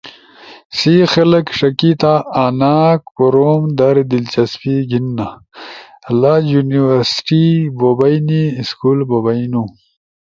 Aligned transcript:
سی 0.77 0.95
خلگ 1.11 1.45
ݜیکیا 1.57 2.13
آنا 2.43 2.77
کوروم 3.15 3.63
در 3.77 3.95
دلچسپی 4.11 4.75
گھیننا۔ 4.89 5.27
لا 6.21 6.33
یونیورسٹی 6.53 7.45
بو 7.77 7.89
بئینی، 7.99 8.43
سکول 8.69 8.99
بو 9.09 9.17
بئینو، 9.25 9.63